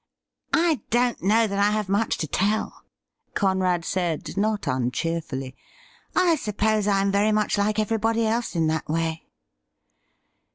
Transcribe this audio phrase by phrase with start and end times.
[0.55, 2.85] 'I don't know that I have much to tell,'
[3.35, 5.55] Conrad said not uncheerfully;'
[6.31, 9.27] I suppose I am very much like every body else in that way.'